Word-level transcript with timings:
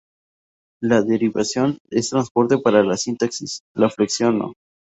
La 0.81 1.03
derivación 1.03 1.77
es 1.91 2.09
transparente 2.09 2.57
para 2.57 2.81
la 2.81 2.97
sintaxis, 2.97 3.61
la 3.75 3.91
flexión 3.91 4.39
no. 4.39 4.53